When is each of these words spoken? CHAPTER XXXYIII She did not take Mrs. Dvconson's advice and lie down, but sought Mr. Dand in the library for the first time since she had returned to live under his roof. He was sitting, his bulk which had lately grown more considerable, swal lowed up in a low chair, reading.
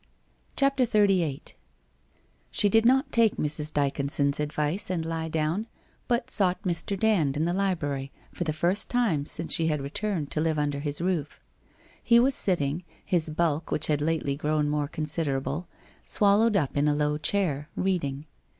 CHAPTER 0.55 0.83
XXXYIII 0.87 1.53
She 2.49 2.69
did 2.69 2.87
not 2.87 3.11
take 3.11 3.35
Mrs. 3.35 3.71
Dvconson's 3.71 4.39
advice 4.39 4.89
and 4.89 5.05
lie 5.05 5.29
down, 5.29 5.67
but 6.07 6.31
sought 6.31 6.59
Mr. 6.63 6.99
Dand 6.99 7.37
in 7.37 7.45
the 7.45 7.53
library 7.53 8.11
for 8.31 8.43
the 8.43 8.51
first 8.51 8.89
time 8.89 9.25
since 9.27 9.53
she 9.53 9.67
had 9.67 9.79
returned 9.79 10.31
to 10.31 10.41
live 10.41 10.57
under 10.57 10.79
his 10.79 11.01
roof. 11.01 11.39
He 12.03 12.19
was 12.19 12.33
sitting, 12.33 12.83
his 13.05 13.29
bulk 13.29 13.69
which 13.69 13.85
had 13.85 14.01
lately 14.01 14.35
grown 14.35 14.69
more 14.71 14.87
considerable, 14.87 15.67
swal 16.03 16.39
lowed 16.39 16.57
up 16.57 16.77
in 16.77 16.87
a 16.87 16.95
low 16.95 17.19
chair, 17.19 17.69
reading. 17.75 18.25